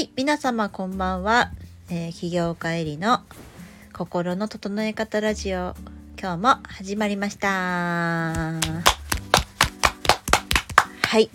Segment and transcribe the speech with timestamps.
[0.00, 1.50] はい、皆様こんばんは。
[1.90, 3.20] えー、起業家エリの
[3.92, 5.74] 心の整え方ラジオ。
[6.18, 7.48] 今日も始まりました。
[7.50, 8.60] は
[11.18, 11.28] い、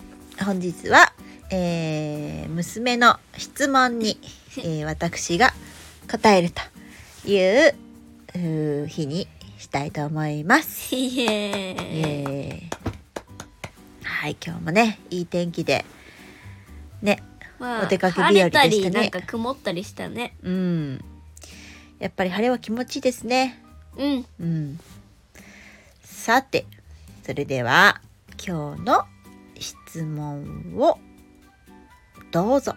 [0.44, 1.14] 本日は、
[1.52, 4.20] えー娘の質問に、
[4.58, 5.54] えー 私が
[6.10, 6.60] 答えると
[7.30, 9.28] いう日に
[9.60, 10.96] したいと思います。
[10.96, 12.70] イエーイ
[14.02, 15.86] はい、今日もね、いい天気で、
[17.04, 17.22] ね、
[17.66, 21.06] まお出かけ日和でしたね晴れたりなんか曇ったりしたねうん。
[22.00, 23.62] やっぱり晴れは気持ちいいですね。
[23.98, 24.80] うんうん。
[26.04, 26.66] さて、
[27.24, 28.02] それでは
[28.46, 29.06] 今日の
[29.58, 31.00] 質問を
[32.32, 32.76] どうぞ。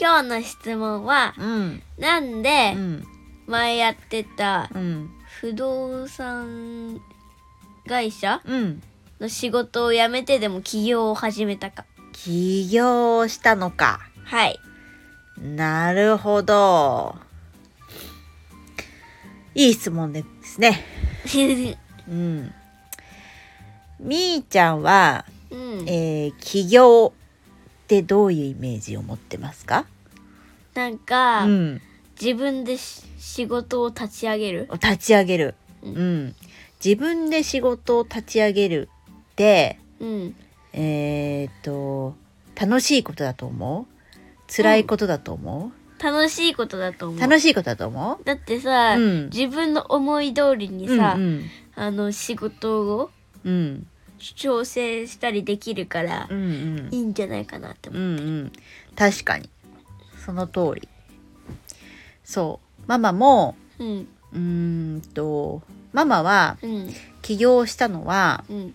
[0.00, 1.82] 今日の質問はうん。
[1.98, 3.04] なんでうん。
[3.46, 5.10] 前やってたうん。
[5.40, 7.00] 不動産
[7.86, 8.82] 会社うん。
[9.20, 11.84] の仕事を辞めてでも起業を始めたか
[12.24, 14.00] 起業したのか。
[14.24, 14.58] はい
[15.40, 17.16] なるほど。
[19.54, 20.84] いい質問ですね。
[22.08, 22.52] うん。
[24.00, 29.86] みーちゃんは、うんえー起業ってどういうイメージを持ってますか？
[30.74, 31.80] なんか、うん。
[32.20, 34.68] 自分でし仕事を立ち上げる？
[34.72, 35.54] 立ち上げる。
[35.82, 36.34] うんうん。
[36.84, 38.88] 自分で仕事を立ち上げる
[39.30, 40.36] って、うん
[40.72, 42.14] えーっと、
[42.54, 44.52] 楽しいことだと思う？
[44.52, 51.44] 辛いことだと思楽しいことだとう、思う楽しいことだと思だってさ、うん自分の思い通りにうさ、うん
[51.74, 53.10] あの仕事を
[53.44, 53.52] うん。
[53.52, 53.86] うん。
[54.34, 56.88] 調整したりできるからうんうん。
[56.90, 58.02] いいんじゃないかなって思う。
[58.02, 58.52] うんうん。
[58.96, 59.48] 確かに。
[60.24, 60.88] その通り。
[62.24, 62.82] そう。
[62.86, 64.38] ママも、うんうー
[64.98, 68.74] んと、ママはうん起業したのは、うん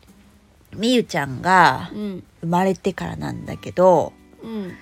[0.75, 2.23] みゆちゃんがうん。
[2.41, 4.73] 生まれてからなんだけど、うん。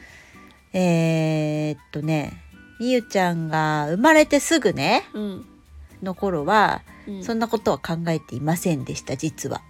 [0.74, 2.44] えー、っとね、
[2.80, 5.46] みゆちゃんが生まれてすぐね、うん。
[6.02, 7.24] の頃は、うん。
[7.24, 9.62] そんなことは考えていませんでした、実は。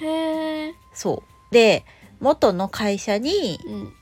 [0.00, 1.54] へえそう。
[1.54, 1.84] で、
[2.20, 3.92] 元の会社に、うん。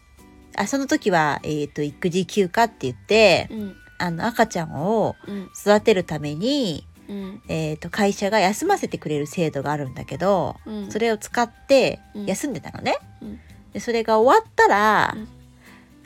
[0.56, 3.76] あ、その時は、えーっと、育児休暇って言ってう、ん。
[3.98, 5.48] あの、赤ちゃんをうん。
[5.60, 7.42] 育てるために、うん。
[7.48, 10.90] えーっと、会社が休ませてくれる制度があるんだけど、うん。
[10.90, 12.26] それを使ってうん。
[12.26, 12.98] 休んでたのね。
[13.22, 13.40] うん。
[13.72, 15.28] でそれが終わったら、うん。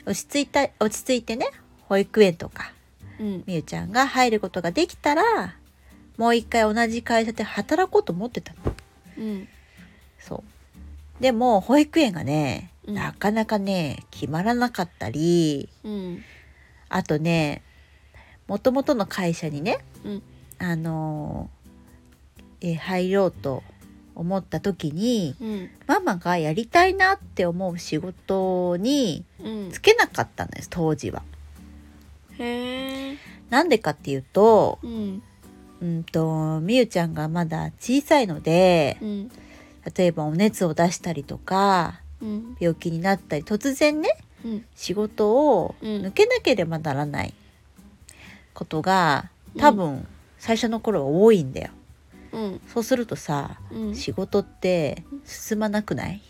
[0.05, 1.47] 落ち着いた落ち着いてね
[1.83, 2.73] 保育園とか
[3.19, 3.43] うん。
[3.45, 5.55] みゆちゃんが入ることができたら
[6.17, 8.75] もう一回同じ会社で働こうと思ってたの。
[9.17, 9.47] うん。
[10.19, 10.43] そ
[11.19, 11.23] う。
[11.23, 12.95] でも保育園がねうん。
[12.95, 16.23] なかなかね決まらなかったりうん。
[16.89, 17.61] あとね
[18.47, 20.23] もともとの会社にねうん
[20.59, 23.61] あのーえー入ろうと
[24.15, 25.69] 思った時にうん。
[25.87, 29.71] ママがやりたいなって思う仕事にうん。
[29.71, 31.23] つけなかったんです当時は。
[33.49, 35.23] なんでかっていうとうん。
[35.81, 39.31] うんとみゆちゃんがまだ小さいのでうん。
[39.95, 42.57] 例えばお熱を出したりとかうん。
[42.59, 44.15] 病気になったり突然ね
[44.45, 44.65] うん。
[44.75, 45.89] 仕事をうん。
[46.05, 47.33] 抜けなければならない
[48.53, 50.07] ことが多分
[50.43, 51.69] 最初の頃は多いんだよ。
[52.33, 52.61] うん。
[52.67, 53.95] そうするとさうん。
[53.95, 56.21] 仕事って進まなくない？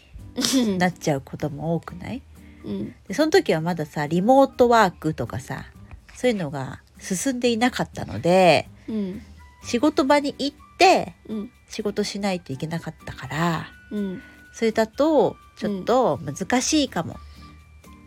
[0.77, 2.21] なっちゃうことも多くない？
[2.63, 2.93] うん。
[3.07, 5.65] でその時はまださリモートワークとかさ
[6.13, 9.21] そういうのが進んでいなかったのでうん。
[9.63, 11.51] 仕事場に行ってうん。
[11.67, 14.21] 仕事しないといけなかったからうん。
[14.53, 17.15] それだとちょっと難しいかも、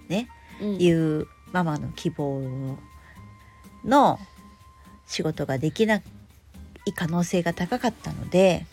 [0.09, 0.29] ね。
[0.61, 0.81] うん。
[0.81, 2.77] いうママの希望
[3.85, 4.21] の
[5.07, 5.97] 仕事ができな
[6.85, 8.67] い可能性が高かったので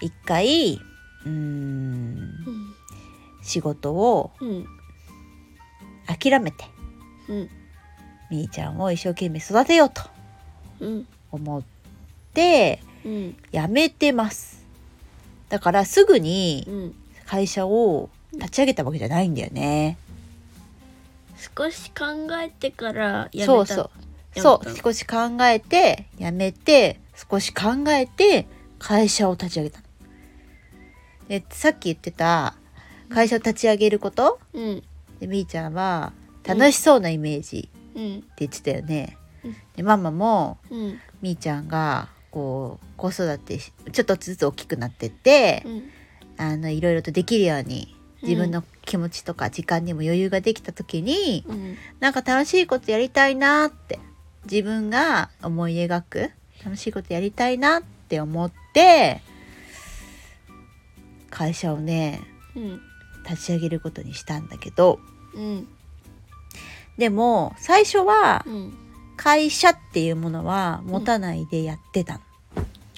[0.00, 0.74] 一回
[1.24, 2.74] うーんうん
[3.42, 4.66] 仕事をうん
[6.06, 6.64] 諦めて
[7.28, 7.48] うん
[8.30, 10.02] みーちゃんを一生懸命育てようと
[10.80, 11.62] うん思っ
[12.34, 14.64] てうん辞めてます
[15.48, 16.94] だからすぐにうん
[17.26, 19.98] 会社を立ち上げたわけじゃないんだよね。
[21.56, 22.04] 少し考
[22.42, 23.90] えてからやめたそうそう。
[24.36, 28.46] そう少し考えて辞めて少し考えて
[28.78, 29.84] 会社を立ち上げたの。
[31.28, 32.54] でさっき言ってた
[33.08, 34.38] 会社を立ち上げること？
[34.52, 34.82] うん。
[35.18, 36.12] でみーちゃんは
[36.44, 39.16] 楽しそうなイメージってうん言ってたよね。
[39.44, 39.56] うん。
[39.76, 41.00] でママもうん。
[41.20, 45.90] みーちゃんがこう子育てしちょっとずつ大きくなってって、うん。
[46.36, 51.76] あのいろいろとできるように自分の気持ちとか時間にも余裕ができた時に、うん。
[51.98, 53.98] なんか楽しいことやりたいなって
[54.44, 56.30] 自分が思い描く
[56.64, 59.20] 楽しいことやりたいなって思って
[61.30, 62.20] 会社をね
[62.56, 62.80] うん。
[63.28, 65.00] 立ち上げることにしたんだけど
[65.34, 65.68] うん。
[66.96, 68.76] でも最初はうん。
[69.20, 72.20] 会社っていうものは持たないでやってたの、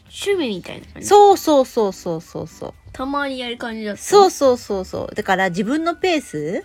[0.03, 1.09] 趣味みたいな感じ？
[1.09, 2.75] そうそうそうそうそうそう。
[2.93, 5.15] たまにやる感じだったそうそうそうそう。
[5.15, 6.63] だから自分のペース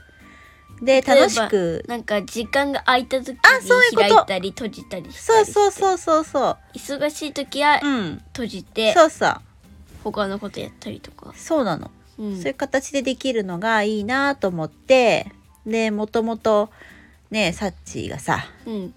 [0.81, 1.83] で楽しく。
[1.87, 4.15] なんか時間が空いた時にあそういうこと。
[4.15, 5.53] 開いたり閉じたりしたそうりして。
[5.53, 8.21] そうそうそうそう忙しい時はうん。
[8.33, 9.35] 閉じてそうそう。
[10.03, 11.89] 他のことやったりとか、そうなの、
[12.19, 12.35] うん。
[12.37, 15.31] そういう形でできるのがいいなと思って
[15.65, 16.69] でもともと
[17.31, 18.93] ねサッチーがさうん。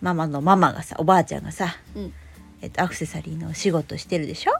[0.00, 2.12] ママのママがさおばあちゃんがさ、うん。
[2.62, 4.52] えっと、アクセサリーのお仕事してるでしょ？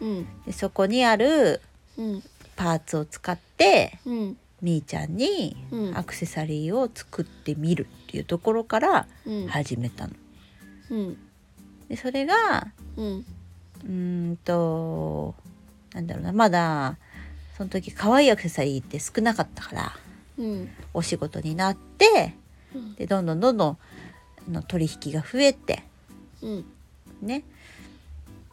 [0.00, 0.26] うん。
[0.46, 1.60] でそこにある
[1.98, 2.22] うん。
[2.56, 5.98] パーツを使ってうんみーちゃんにうん。
[5.98, 9.46] アクセサリーを作ってみるっていうところからうん。
[9.48, 10.14] 始めたの。
[10.90, 11.16] うん。
[11.88, 13.06] でそれがうん。
[13.84, 13.90] うー
[14.32, 15.34] んと
[15.92, 16.96] なんだろうなまだ
[17.58, 19.92] その時可愛いアクセサリーって少なかったから
[20.38, 20.68] うん。
[20.94, 22.34] お仕事になって
[22.74, 22.94] うん。
[22.94, 23.78] でどんどんどんどん
[24.48, 25.82] あの取引が増えて
[26.40, 26.64] うん。
[27.20, 27.42] ね。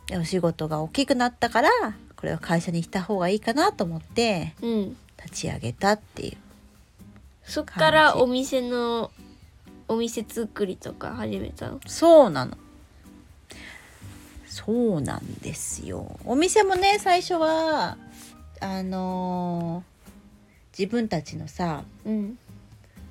[0.07, 1.69] でお仕事が大きくなったから
[2.15, 6.37] これは会社にした方がいいかなと思ってうん立ち上げたっていう
[7.43, 9.11] そっからお店の
[9.87, 11.79] お店作りとか始めたの？
[11.87, 12.57] そうなの。
[14.45, 16.19] そうなんですよ。
[16.25, 17.97] お店もね最初は
[18.61, 19.89] あのー
[20.77, 22.37] 自分たちのさうん。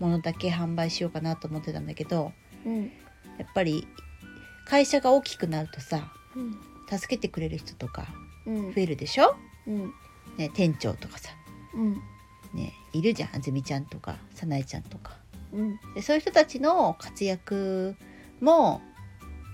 [0.00, 2.32] ものだけ販売しようかなと思ってたんだけど
[2.64, 2.84] うん。
[3.38, 3.86] やっぱり
[4.64, 6.56] 会社が大きくなるとさうん。
[6.98, 8.06] 助けてくれる人とか
[8.46, 8.72] うん。
[8.72, 9.92] 増えるでしょ、うん。
[10.36, 11.30] ね、店長とかさ、
[11.78, 12.02] うん。
[12.54, 15.16] ね、いるじゃんあずみちゃんとかさなえちゃんとか。
[15.52, 15.78] うん。
[15.94, 17.96] でそういう人たちの活躍
[18.40, 18.82] も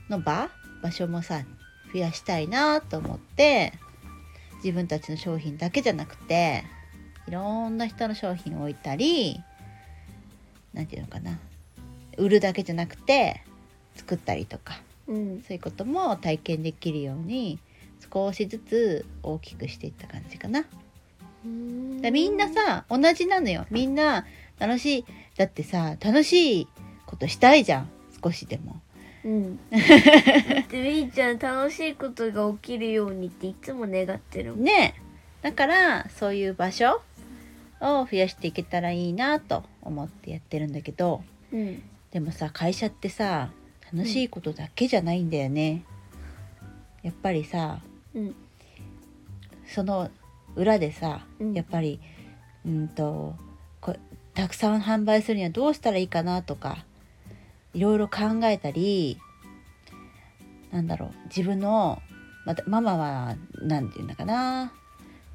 [0.08, 0.50] の場
[0.82, 1.44] 場所もさ
[1.92, 3.72] 増やしたいなと思って
[4.56, 6.64] 自分たちの商品だけじゃなくて
[7.28, 9.40] いろんな人の商品を置いたり
[10.72, 11.38] なんていうのかな
[12.16, 13.42] 売るだけじゃなくて
[13.94, 15.42] 作ったりとかうん。
[15.42, 17.58] そういうことも体験できるように
[18.12, 20.64] 少しずつ大きくしていった感じかな。
[21.44, 22.02] うん。
[22.02, 23.66] だみんなさ同じなのよ。
[23.70, 24.26] みんな
[24.58, 25.04] 楽しい。
[25.36, 26.68] だってさ楽しい
[27.06, 27.90] ことしたいじゃん。
[28.22, 28.80] 少しでも。
[29.24, 29.56] うん。
[29.70, 34.64] だってみーちゃん楽しいことが起きるようにっていつも願ってるもん。
[34.64, 34.94] ね
[35.42, 37.02] だからそういう場所
[37.80, 41.22] を増やしていけたらいいなと思ってやってるんだけど。
[41.52, 41.82] うん。
[42.10, 43.50] でもさ会社ってさ
[43.92, 45.82] 楽しいことだけじゃないんだよね、
[47.02, 47.80] やっぱりさ
[48.14, 48.34] うん。
[49.66, 50.10] その
[50.56, 51.52] 裏でさうん。
[51.54, 52.00] やっぱり
[52.66, 53.34] うんと
[53.80, 53.96] こ
[54.34, 56.84] たくさん販売するにはどうしたらいいかなとか
[57.72, 59.18] いろいろ考えたり
[60.72, 62.00] なんだろう自分の
[62.46, 64.72] またママは何て言うんだかな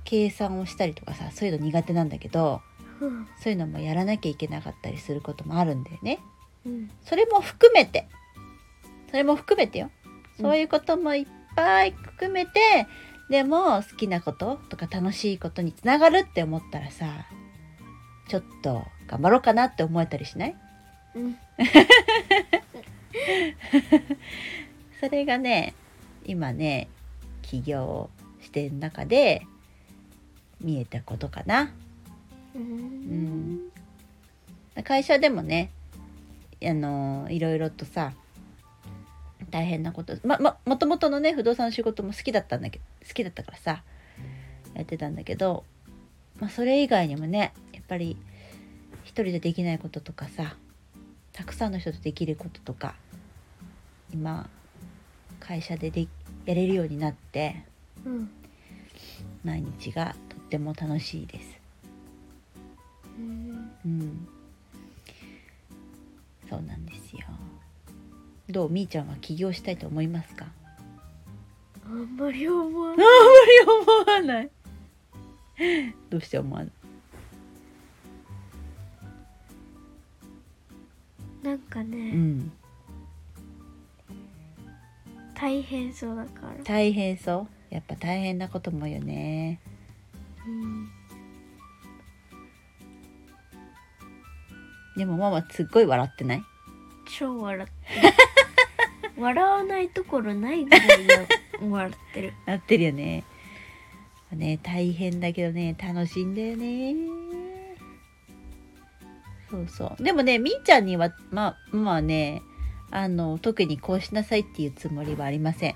[0.04, 2.62] 計算をしたりとかさそういうの苦手なんだけど
[3.02, 3.28] うん。
[3.42, 6.20] そういうのもやらなきゃいけなかったりすることもあるんだよね。
[6.66, 6.90] うん。
[7.06, 8.08] それも含めて。
[9.10, 9.90] それも含めてよ。
[10.38, 10.46] うん。
[10.46, 12.88] そういうこともいっぱい含めて、
[13.30, 17.06] でも好きなこととか楽しいことにつながるって思ったらさ
[18.28, 20.56] ちょっと頑張ろうかなって思えたりしない？
[21.16, 21.38] うん。
[25.00, 25.74] それがね
[26.26, 26.88] 今ね
[27.42, 28.10] 起業
[28.42, 29.46] してる中で
[30.62, 31.72] 見えたことかな。
[32.56, 33.60] うん。
[34.84, 35.72] 会社でもね
[36.64, 38.14] あのいろいろとさ
[39.50, 43.84] 大変なことままもともとのね不動産の仕事も好きだったんだけど好きだったからさ
[44.74, 45.64] やってたんだけど、
[46.40, 48.18] まあ、それ以外にもねやっぱり
[49.04, 50.56] 一人でできないこととかさ
[51.34, 52.96] たくさんの人とできることとか
[54.14, 54.50] 今
[55.40, 56.08] 会社でで
[56.46, 57.64] やれるようになって
[58.06, 58.30] うん
[59.44, 61.60] 毎日がとっても楽しいです。
[63.18, 64.28] うんうん。
[66.50, 67.22] そうなんですよ。
[68.50, 70.48] どうみーちゃんは起業したいと思いますか？
[71.86, 73.14] あんまり思わあんないま
[73.46, 74.50] り思わない。
[76.10, 76.72] どうして思わない？
[81.44, 82.52] なんかね、うん。
[85.36, 87.74] 大変そうだから、大変そう？
[87.74, 89.60] やっぱ大変なこともよね。
[90.46, 90.90] うん、
[94.98, 96.44] でもママすっごい笑ってない？
[97.18, 98.14] 超笑ってる
[99.20, 100.82] 笑わないところないぐらい
[101.62, 103.24] 笑ってる 笑ってるよね。
[104.32, 106.96] ね大変だけどね楽しいんだよね。
[109.50, 110.04] そうそう。
[110.04, 112.42] でもねみーちゃんにはまあまあね
[112.92, 115.76] あの特にこうしなさいっていうつもりはありません。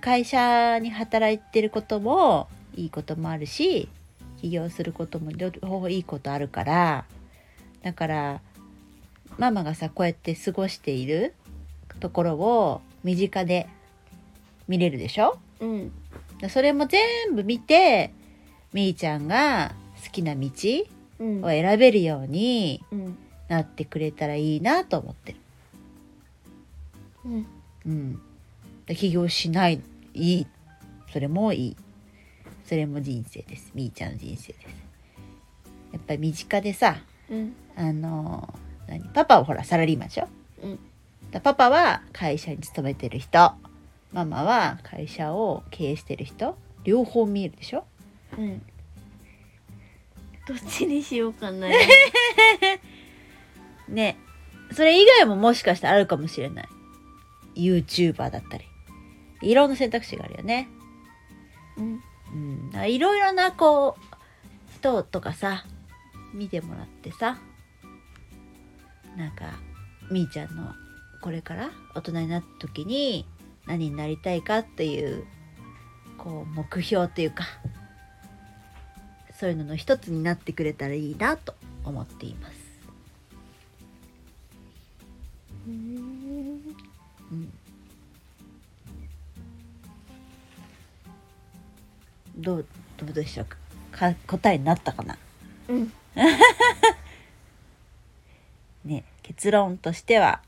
[0.00, 3.88] 会社に働いてることもいいこともあるし
[4.40, 7.04] 起業することも両方いいことあるから
[7.82, 8.40] だから
[9.38, 11.34] ママがさこうやって過ごしている
[12.00, 13.68] ところを身近で
[14.66, 15.38] 見れるでしょ？
[15.60, 15.92] うん。
[16.48, 18.12] それも全部見て
[18.72, 20.48] みーちゃんが好きな道
[21.18, 21.44] うん。
[21.44, 23.18] を選べるようにうん。
[23.48, 25.38] なってくれたらいいなと思ってる。
[27.24, 27.46] うん。
[27.86, 28.20] うん。
[28.86, 29.80] で起業しない
[30.14, 30.46] いい。
[31.12, 31.76] それもいい。
[32.64, 33.72] それも人生です。
[33.74, 34.66] みーちゃんの人生です。
[35.92, 36.96] やっぱり身近でさ
[37.28, 37.54] うん。
[37.76, 38.54] あの
[38.86, 39.04] 何？
[39.12, 40.28] パパはほらサラリーマンでしょ？
[40.62, 40.78] うん
[41.30, 43.52] だパパは会社に勤めてる人
[44.12, 47.84] ママは会社を経営してる人両方見えるでしょ？
[48.36, 48.58] うん。
[50.48, 51.68] どっちにしようかな。
[53.88, 54.16] ね。
[54.72, 56.68] それ以外ももしかしたらあるかもしれない。
[57.54, 58.64] YouTuber だったり。
[59.42, 60.68] いろんな選択肢があるよね。
[61.76, 62.00] うん。
[62.88, 64.02] いろいろなこう
[64.74, 65.64] 人とかさ
[66.32, 67.38] 見てもらってさ。
[69.16, 69.58] なんか
[70.10, 70.72] みーちゃんの
[71.20, 73.26] これから大人になった時に
[73.66, 75.24] 何になりたいかっていう
[76.18, 77.44] こう目標っていうか
[79.38, 82.54] そういうのの一つになってくれたらいいなと思っています。
[85.66, 86.60] うん。
[87.30, 87.52] うん、
[92.36, 92.66] どう
[92.98, 93.56] どうでしょうか？
[94.12, 95.16] か答えになったかな？
[95.68, 95.92] うん。
[98.84, 100.42] ね、結論としては、まあ、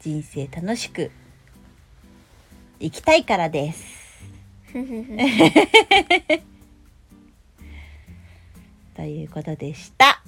[0.00, 1.10] 人生楽しく
[2.80, 3.98] 生きたいからです。
[8.94, 10.22] ということでした。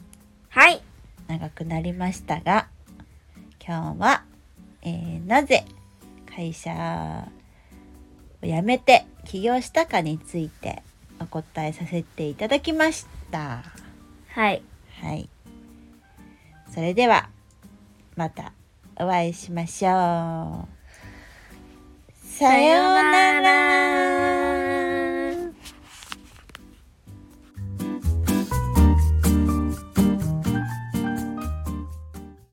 [0.48, 0.82] はい
[1.28, 2.68] 長くなりましたが、
[3.64, 4.24] 今日は、
[4.82, 5.64] えーなぜ
[6.26, 7.28] 会社
[8.42, 10.82] を辞めて起業したかについて
[11.20, 13.62] お答えさせていただきました。
[14.28, 14.62] はい
[15.00, 15.28] はい。
[16.74, 17.28] それでは、
[18.16, 18.52] また
[19.00, 20.68] お会いしましょう。
[22.38, 24.39] さようなら。